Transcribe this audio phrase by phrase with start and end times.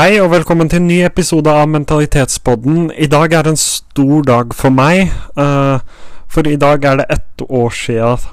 [0.00, 2.86] Hei og velkommen til en ny episode av Mentalitetspodden.
[2.96, 5.10] I dag er en stor dag for meg.
[5.36, 5.76] uh,
[6.24, 8.24] for i dag er det ett år siden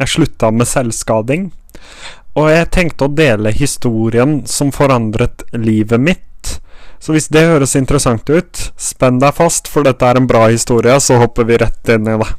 [0.00, 1.50] jeg slutta med selvskading.
[2.40, 6.54] Og jeg tenkte å dele historien som forandret livet mitt.
[6.98, 10.96] Så hvis det høres interessant ut, spenn deg fast, for dette er en bra historie,
[11.04, 12.32] så hopper vi rett inn i det.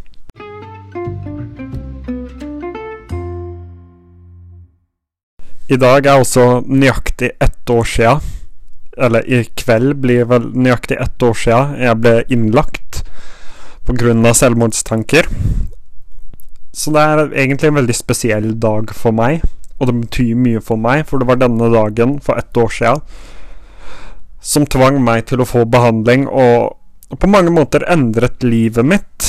[5.70, 8.20] I dag er også nøyaktig ett år sia.
[8.98, 13.04] Eller i kveld blir vel nøyaktig ett år sia jeg ble innlagt
[13.88, 14.34] pga.
[14.34, 15.28] selvmordstanker.
[16.74, 19.42] Så det er egentlig en veldig spesiell dag for meg,
[19.80, 22.96] og det betyr mye for meg, for det var denne dagen for ett år sia
[24.42, 29.28] som tvang meg til å få behandling, og på mange måter endret livet mitt.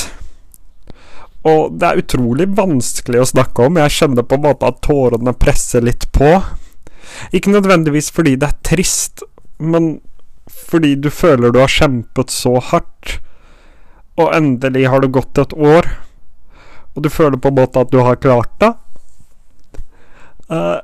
[1.43, 3.77] Og det er utrolig vanskelig å snakke om.
[3.77, 6.31] Jeg kjenner på en måte at tårene presser litt på.
[7.35, 9.25] Ikke nødvendigvis fordi det er trist,
[9.63, 9.93] men
[10.51, 13.17] fordi du føler du har kjempet så hardt,
[14.19, 15.87] og endelig har det gått et år,
[16.93, 18.73] og du føler på en måte at du har klart det,
[20.51, 20.79] uh,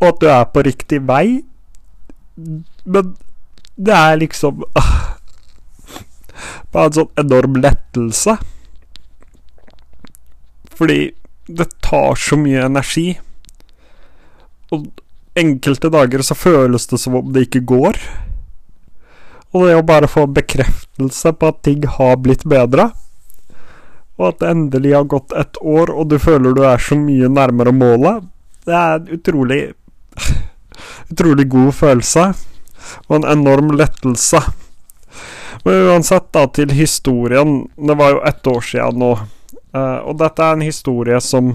[0.00, 1.42] og at du er på riktig vei,
[2.36, 3.14] men
[3.76, 4.94] det er liksom uh,
[6.72, 8.34] Bare en sånn enorm lettelse.
[10.76, 10.98] Fordi
[11.48, 13.06] det tar så mye energi.
[14.74, 14.88] Og
[15.36, 17.98] enkelte dager så føles det som om det ikke går.
[19.54, 22.90] Og det å bare få bekreftelse på at ting har blitt bedre,
[24.16, 27.28] og at det endelig har gått et år, og du føler du er så mye
[27.28, 28.24] nærmere målet,
[28.66, 29.62] det er en utrolig
[31.10, 32.22] Utrolig god følelse.
[33.08, 34.40] Og en enorm lettelse.
[35.64, 37.62] Men uansett, da, til historien.
[37.76, 39.12] Det var jo ett år siden nå.
[39.74, 41.54] Eh, og dette er en historie som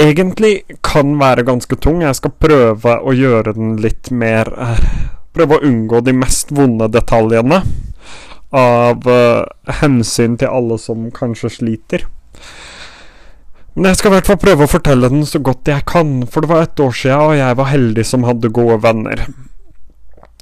[0.00, 0.52] egentlig
[0.86, 2.02] kan være ganske tung.
[2.04, 4.84] Jeg skal prøve å gjøre den litt mer eh,
[5.30, 7.60] Prøve å unngå de mest vonde detaljene.
[8.50, 9.44] Av uh,
[9.78, 12.02] hensyn til alle som kanskje sliter.
[13.76, 16.42] Men jeg skal i hvert fall prøve å fortelle den så godt jeg kan, for
[16.42, 19.22] det var et år siden, og jeg var heldig som hadde gode venner.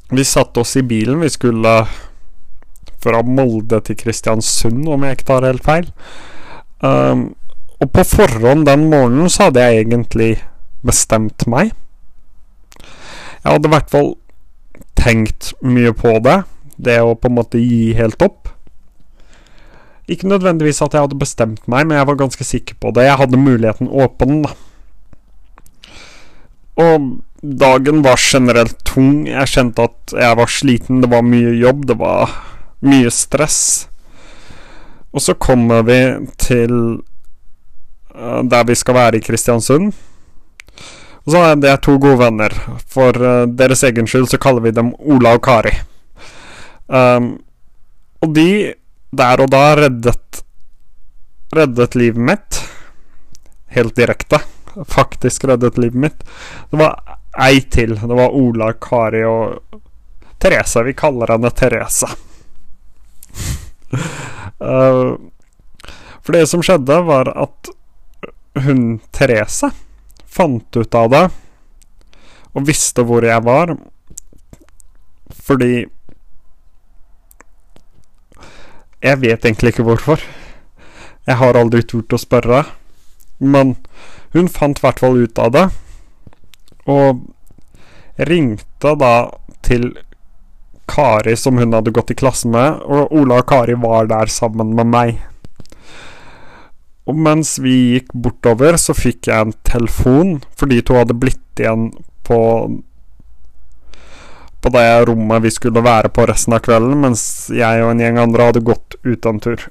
[0.09, 1.21] Vi satte oss i bilen.
[1.21, 1.75] Vi skulle
[3.05, 5.93] fra Molde til Kristiansund, om jeg ikke tar helt feil.
[6.81, 7.29] Um,
[7.79, 10.31] og på forhånd den morgenen så hadde jeg egentlig
[10.87, 11.73] bestemt meg.
[13.45, 14.13] Jeg hadde i hvert fall
[14.99, 16.41] tenkt mye på det.
[16.79, 18.51] Det å på en måte gi helt opp.
[20.09, 23.07] Ikke nødvendigvis at jeg hadde bestemt meg, men jeg var ganske sikker på det.
[23.07, 24.55] Jeg hadde muligheten åpen, da.
[26.79, 27.09] Og
[27.43, 29.27] dagen var generelt tung.
[29.29, 31.03] Jeg kjente at jeg var sliten.
[31.03, 32.33] Det var mye jobb, det var
[32.87, 33.61] mye stress.
[35.13, 36.01] Og så kommer vi
[36.41, 36.75] til
[38.19, 39.93] der vi skal være i Kristiansund.
[41.29, 42.55] Og så er det to gode venner.
[42.89, 45.75] For uh, deres egen skyld så kaller vi dem Ola og Kari.
[46.89, 47.35] Um,
[48.25, 48.75] og de
[49.13, 50.41] der og da reddet
[51.53, 52.63] reddet livet mitt.
[53.77, 54.41] Helt direkte.
[54.89, 56.25] Faktisk reddet livet mitt.
[56.71, 56.97] Det var
[57.45, 57.95] ei til.
[58.01, 59.79] Det var Ola, Kari og
[60.41, 60.81] Therese.
[60.89, 62.09] Vi kaller henne Therese.
[64.65, 65.13] uh,
[66.25, 67.77] for det som skjedde, var at
[68.55, 69.71] hun Therese
[70.27, 71.27] fant ut av det
[72.57, 73.75] og visste hvor jeg var,
[75.45, 75.87] fordi
[78.99, 80.23] Jeg vet egentlig ikke hvorfor.
[81.29, 82.65] Jeg har aldri turt å spørre.
[83.39, 83.77] Men
[84.35, 85.65] hun fant i hvert fall ut av det,
[86.91, 87.21] og
[88.27, 89.13] ringte da
[89.63, 89.93] til
[90.91, 94.75] Kari, som hun hadde gått i klasse med, og Ola og Kari var der sammen
[94.75, 95.23] med meg.
[97.09, 101.91] Og mens vi gikk bortover, så fikk jeg en telefon, fordi to hadde blitt igjen
[102.29, 102.39] på
[104.59, 107.23] på det rommet vi skulle være på resten av kvelden, mens
[107.55, 109.69] jeg og en gjeng andre hadde gått ut en tur.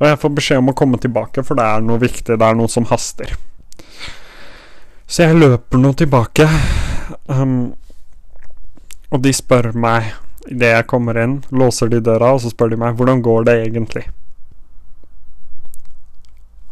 [0.00, 2.58] Og jeg får beskjed om å komme tilbake, for det er noe viktig, det er
[2.58, 3.36] noe som haster.
[5.06, 6.48] Så jeg løper nå tilbake,
[7.30, 7.70] um,
[9.14, 10.10] og de spør meg
[10.50, 13.56] idet jeg kommer inn, låser de døra, og så spør de meg hvordan går det
[13.68, 14.08] egentlig?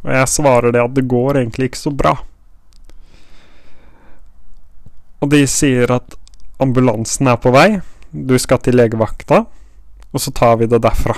[0.02, 2.16] Og jeg svarer det at det går egentlig ikke så bra.
[5.22, 6.16] Og de sier at
[6.62, 7.68] ambulansen er på vei,
[8.10, 9.44] du skal til legevakta,
[10.12, 11.14] og så tar vi det derfra.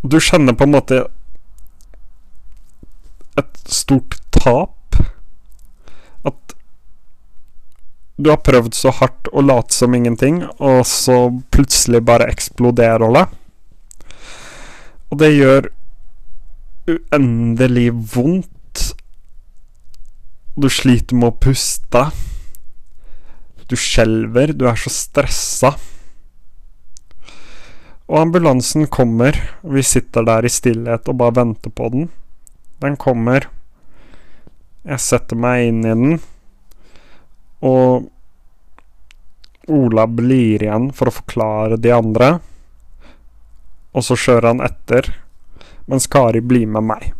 [0.00, 1.00] Du kjenner på en måte
[3.40, 4.76] et stort tap.
[6.24, 6.54] At
[8.20, 11.18] du har prøvd så hardt å late som ingenting, og så
[11.52, 13.26] plutselig bare eksploderer det.
[15.10, 15.70] Og det gjør
[16.90, 18.82] uendelig vondt.
[20.60, 22.04] Du sliter med å puste.
[23.70, 25.74] Du skjelver, du er så stressa.
[28.10, 32.08] Og ambulansen kommer, vi sitter der i stillhet og bare venter på den.
[32.82, 33.46] Den kommer.
[34.82, 36.16] Jeg setter meg inn i den,
[37.60, 38.08] og
[39.70, 42.30] Ola blir igjen for å forklare de andre.
[43.94, 45.12] Og så kjører han etter,
[45.90, 47.10] mens Kari blir med meg.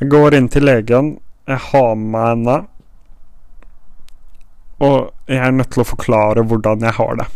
[0.00, 2.56] Jeg går inn til legen, jeg har med henne,
[4.82, 7.28] og jeg er nødt til å forklare hvordan jeg har det.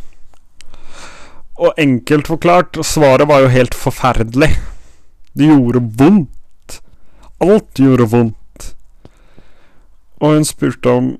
[1.59, 4.51] Og enkelt forklart, svaret var jo helt forferdelig.
[5.35, 6.77] Det gjorde vondt.
[7.43, 8.69] Alt gjorde vondt.
[10.19, 11.11] Og hun spurte om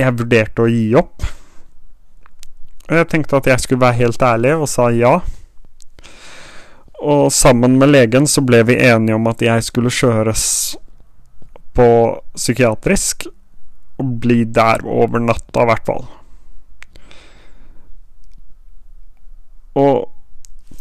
[0.00, 1.24] jeg vurderte å gi opp.
[2.90, 5.18] Og jeg tenkte at jeg skulle være helt ærlig, og sa ja.
[7.04, 10.44] Og sammen med legen så ble vi enige om at jeg skulle kjøres
[11.76, 11.86] på
[12.36, 13.26] psykiatrisk,
[14.00, 16.06] og bli der over natta, i hvert fall.
[19.78, 20.08] Og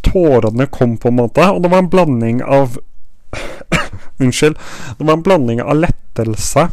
[0.06, 2.78] tårene kom på en måte, og det var en blanding av
[4.22, 4.58] Unnskyld.
[4.98, 6.68] Det var en blanding av lettelse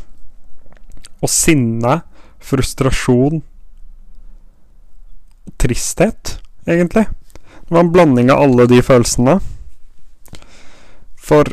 [1.20, 2.00] og sinne,
[2.40, 3.40] frustrasjon
[5.48, 6.38] og tristhet,
[6.68, 7.06] egentlig.
[7.70, 9.36] Det var en blanding av alle de følelsene.
[11.14, 11.52] For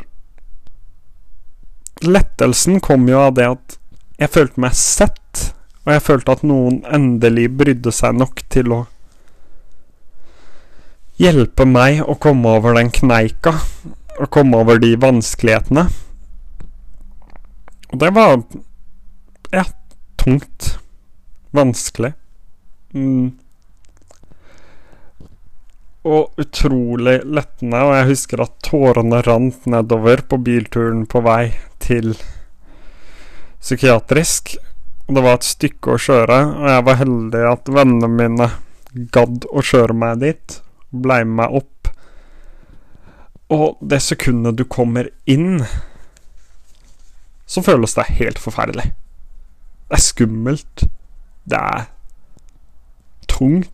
[2.01, 3.75] lettelsen kom jo av det at
[4.17, 5.43] jeg følte meg sett,
[5.85, 8.81] og jeg følte at noen endelig brydde seg nok til å
[11.21, 13.53] hjelpe meg å komme over den kneika,
[14.17, 15.85] og komme over de vanskelighetene.
[17.93, 18.39] Og det var
[19.53, 19.69] ja,
[20.17, 20.73] tungt.
[21.53, 22.15] Vanskelig.
[22.97, 23.37] Mm.
[26.07, 31.51] Og utrolig lettende, og jeg husker at tårene rant nedover på bilturen på vei
[31.83, 32.13] til
[33.59, 34.55] psykiatrisk.
[35.07, 38.49] Det var et stykke å kjøre, og jeg var heldig at vennene mine
[39.13, 40.61] gadd å kjøre meg dit
[40.91, 41.91] blei med meg opp.
[43.53, 45.63] Og det sekundet du kommer inn,
[47.47, 48.89] så føles det helt forferdelig.
[49.87, 50.83] Det er skummelt.
[51.47, 51.87] Det er
[53.31, 53.71] tungt.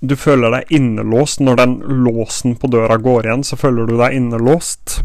[0.00, 1.42] Du føler deg innelåst.
[1.44, 1.74] Når den
[2.04, 5.00] låsen på døra går igjen, så føler du deg innelåst.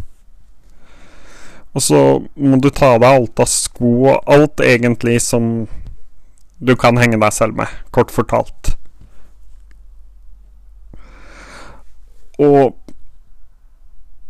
[1.75, 2.01] Og så
[2.39, 5.67] må du ta av deg alt av sko og alt egentlig som
[6.63, 8.71] du kan henge deg selv med, kort fortalt.
[12.39, 12.71] Og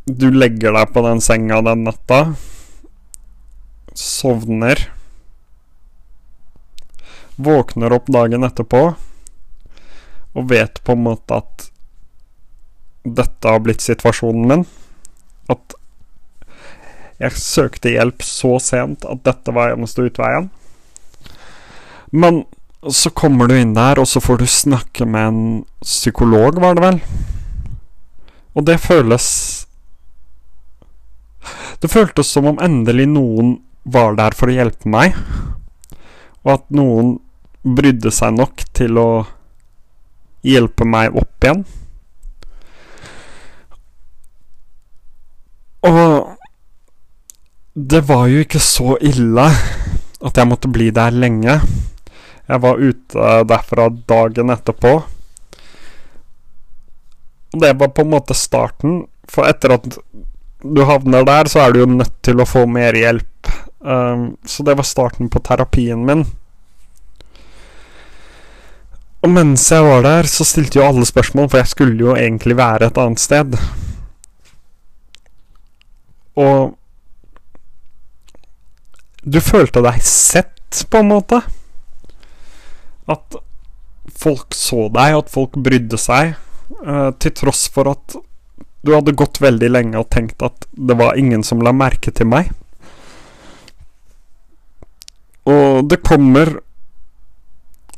[0.10, 2.20] du legger deg på den senga den natta.
[3.94, 4.82] Sovner.
[7.36, 8.88] Våkner opp dagen etterpå
[10.36, 11.70] og vet på en måte at
[13.06, 14.66] dette har blitt situasjonen min.
[15.52, 15.76] At
[17.22, 20.50] jeg søkte hjelp så sent at dette var eneste utveien.
[22.12, 22.44] Men
[22.92, 25.46] så kommer du inn der, og så får du snakke med en
[25.82, 27.00] psykolog, var det vel?
[28.56, 29.28] Og det føles
[31.82, 35.14] Det føltes som om endelig noen var der for å hjelpe meg,
[36.42, 37.12] og at noen
[37.62, 39.10] brydde seg nok til å
[40.46, 41.66] hjelpe meg opp igjen.
[45.86, 46.36] Og
[47.76, 49.50] det var jo ikke så ille
[50.26, 51.60] at jeg måtte bli der lenge.
[52.46, 54.94] Jeg var ute derfra dagen etterpå.
[57.56, 59.86] Og det var på en måte starten, for etter at
[60.66, 63.52] du havner der, så er du jo nødt til å få mer hjelp.
[63.86, 66.26] Um, så det var starten på terapien min.
[69.26, 72.54] Og mens jeg var der, så stilte jo alle spørsmål, for jeg skulle jo egentlig
[72.60, 73.56] være et annet sted.
[76.38, 76.76] Og
[79.26, 81.40] du følte deg sett, på en måte.
[83.10, 83.40] At
[84.14, 86.36] folk så deg, at folk brydde seg.
[86.86, 88.20] Uh, til tross for at
[88.86, 92.30] du hadde gått veldig lenge og tenkt at det var ingen som la merke til
[92.30, 92.54] meg.
[95.50, 96.60] Og det kommer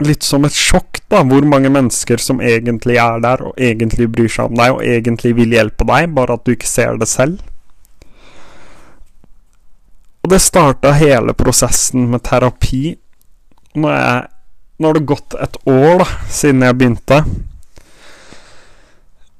[0.03, 4.29] litt som et sjokk, da, hvor mange mennesker som egentlig er der, og egentlig bryr
[4.29, 7.41] seg om deg, og egentlig vil hjelpe deg, bare at du ikke ser det selv.
[10.21, 12.97] Og det starta hele prosessen med terapi.
[13.79, 17.21] Nå, har det gått et år da, siden jeg begynte.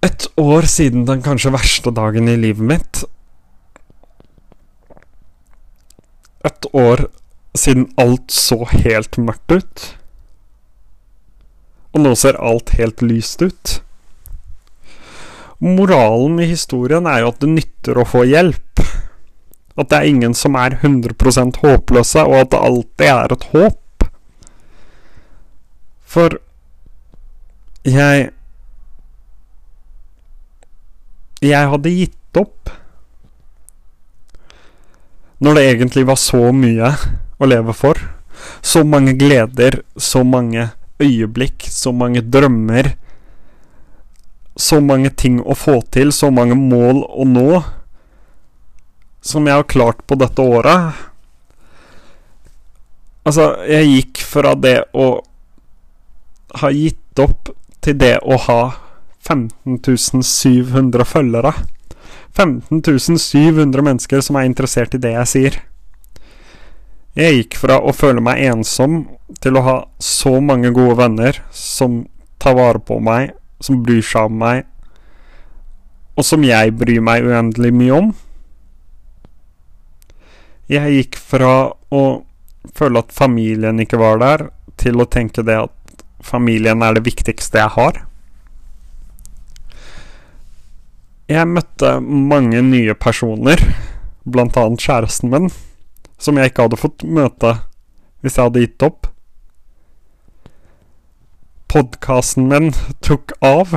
[0.07, 3.03] Et år siden den kanskje verste dagen i livet mitt.
[6.47, 7.09] Et år
[7.57, 9.87] siden alt så helt mørkt ut.
[11.97, 13.79] Og nå ser alt helt lyst ut.
[15.57, 18.83] Moralen i historien er jo at det nytter å få hjelp.
[19.77, 24.07] At det er ingen som er 100% håpløse, og at det alltid er et håp.
[26.05, 26.37] For
[27.87, 28.33] jeg
[31.41, 32.69] Jeg hadde gitt opp.
[35.37, 36.93] Når det egentlig var så mye
[37.37, 37.97] å leve for.
[38.61, 40.71] Så mange gleder, så mange
[41.03, 42.93] øyeblikk, så mange drømmer.
[44.57, 47.61] Så mange ting å få til, så mange mål å nå.
[49.21, 50.97] Som jeg har klart på dette året.
[53.27, 55.07] Altså, jeg gikk fra det å
[56.61, 57.51] ha gitt opp
[57.83, 58.61] til det å ha
[59.27, 61.53] 15.700 følgere.
[62.37, 65.59] 15.700 mennesker som er interessert i det jeg sier.
[67.17, 68.99] Jeg gikk fra å føle meg ensom
[69.41, 72.03] til å ha så mange gode venner som
[72.37, 74.67] tar vare på meg, som bryr seg om meg,
[76.13, 78.13] og som jeg bryr meg uendelig mye om.
[80.69, 81.53] Jeg gikk fra
[81.89, 82.03] å
[82.77, 84.47] føle at familien ikke var der,
[84.77, 88.03] til å tenke det at familien er det viktigste jeg har.
[91.33, 93.57] Jeg møtte mange nye personer,
[94.21, 95.49] blant annet kjæresten min
[96.17, 97.53] som jeg ikke hadde fått møte
[98.21, 99.09] hvis jeg hadde gitt opp.
[101.67, 102.71] Podkasten min
[103.05, 103.75] tok av,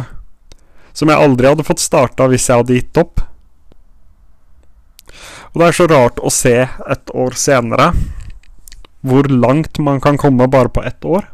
[0.97, 3.25] som jeg aldri hadde fått starta hvis jeg hadde gitt opp.
[5.51, 7.91] Og det er så rart å se et år senere
[9.01, 11.25] hvor langt man kan komme bare på ett år.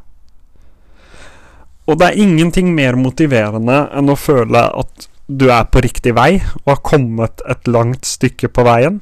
[1.87, 6.39] Og det er ingenting mer motiverende enn å føle at du er på riktig vei
[6.65, 9.01] og har kommet et langt stykke på veien.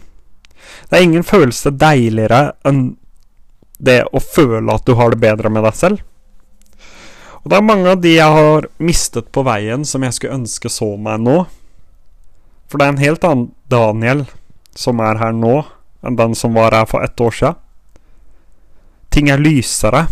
[0.88, 2.96] Det er ingen følelse deiligere enn
[3.84, 6.02] det å føle at du har det bedre med deg selv.
[7.44, 10.70] Og det er mange av de jeg har mistet på veien, som jeg skulle ønske
[10.72, 11.42] så meg nå.
[12.70, 14.24] For det er en helt annen Daniel
[14.74, 15.58] som er her nå,
[16.04, 17.60] enn den som var her for ett år siden.
[19.14, 20.06] Ting er lysere.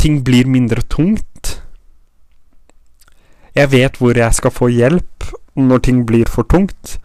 [0.00, 1.58] Ting blir mindre tungt.
[3.54, 6.96] Jeg vet hvor jeg skal få hjelp når ting blir for tungt.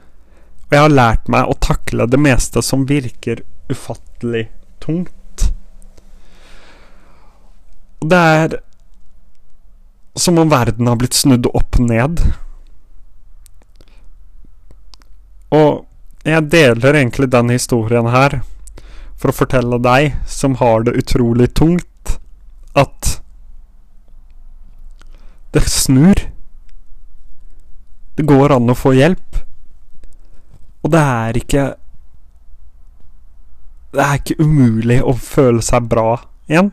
[0.70, 4.46] Og jeg har lært meg å takle det meste som virker ufattelig
[4.84, 5.48] tungt.
[8.00, 8.60] Og det er
[10.20, 12.22] som om verden har blitt snudd opp ned.
[15.58, 15.86] Og
[16.28, 18.42] jeg deler egentlig den historien her
[19.20, 22.20] for å fortelle deg som har det utrolig tungt,
[22.78, 23.20] at
[25.56, 26.28] det snur.
[28.16, 29.29] Det går an å få hjelp.
[30.90, 31.64] Og det er ikke
[33.94, 36.16] Det er ikke umulig å føle seg bra
[36.50, 36.72] igjen.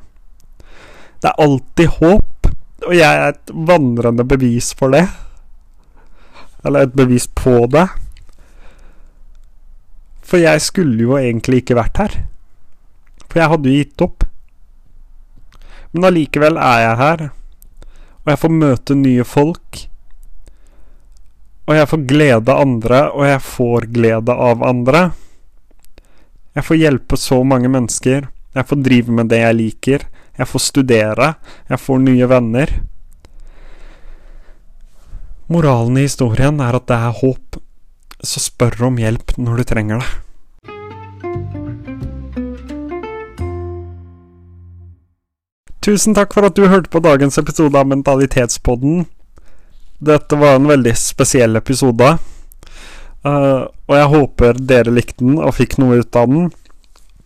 [1.21, 2.49] Det er alltid håp,
[2.87, 5.03] og jeg er et vandrende bevis for det.
[6.65, 7.85] Eller et bevis på det.
[10.25, 12.17] For jeg skulle jo egentlig ikke vært her.
[13.27, 14.29] For jeg hadde jo gitt opp.
[15.93, 17.29] Men allikevel er jeg her,
[18.25, 19.87] og jeg får møte nye folk.
[21.67, 25.01] Og jeg får glede av andre, og jeg får glede av andre.
[26.55, 28.29] Jeg får hjelpe så mange mennesker.
[28.55, 30.05] Jeg får drive med det jeg liker.
[30.39, 31.33] Jeg får studere.
[31.69, 32.71] Jeg får nye venner.
[35.51, 37.59] Moralen i historien er at det er håp,
[38.19, 40.09] så spør om hjelp når du trenger det.
[45.87, 49.05] Tusen takk for at du hørte på dagens episode av Mentalitetspodden.
[49.99, 52.17] Dette var en veldig spesiell episode.
[53.27, 56.51] Uh, og jeg håper dere likte den og fikk noe ut av den.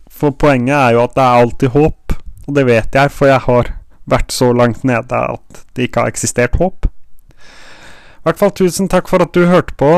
[0.07, 2.15] For poenget er jo at det er alltid håp,
[2.47, 3.73] og det vet jeg, for jeg har
[4.11, 6.87] vært så langt nede at det ikke har eksistert håp.
[6.87, 9.91] I hvert fall tusen takk for at du hørte på.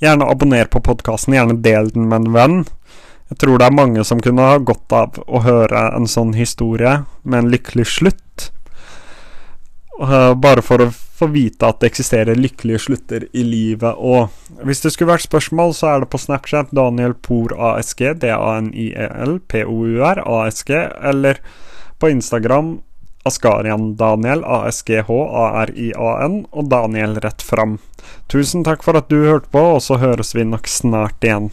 [0.00, 2.58] Gjerne abonner på podkasten, gjerne del den med en venn.
[3.30, 7.02] Jeg tror det er mange som kunne ha godt av å høre en sånn historie
[7.22, 8.50] med en lykkelig slutt.
[10.00, 14.28] Uh, bare for å få vite at det eksisterer lykkelige slutter i livet òg.
[14.66, 20.22] Hvis det skulle vært spørsmål, så er det på Snapchat Daniel Por ASG, D-A-N-I-E-L, P-O-U-R,
[20.24, 20.72] ASG,
[21.12, 21.42] eller
[22.00, 22.78] på Instagram
[23.28, 25.10] Askarian Daniel, A-S-G-H,
[25.44, 27.76] A-R-I-A-N, og Daniel rett fram.
[28.32, 31.50] Tusen takk for at du hørte på, og så høres vi nok snart igjen.